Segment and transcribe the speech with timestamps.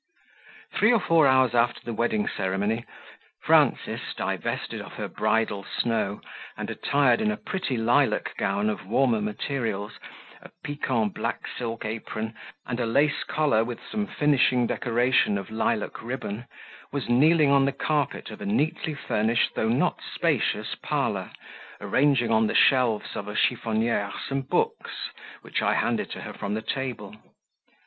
[0.73, 2.85] Three or four hours after the wedding ceremony,
[3.43, 6.21] Frances, divested of her bridal snow,
[6.57, 9.99] and attired in a pretty lilac gown of warmer materials,
[10.41, 12.33] a piquant black silk apron,
[12.65, 16.45] and a lace collar with some finishing decoration of lilac ribbon,
[16.91, 21.29] was kneeling on the carpet of a neatly furnished though not spacious parlour,
[21.79, 25.11] arranging on the shelves of a chiffoniere some books,
[25.43, 27.15] which I handed to her from the table.